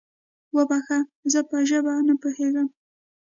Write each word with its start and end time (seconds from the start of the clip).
وبخښه، 0.55 0.99
زه 1.31 1.39
په 1.49 1.57
ژبه 1.69 1.93
نه 2.07 2.13
پوهېږم؟ 2.21 2.67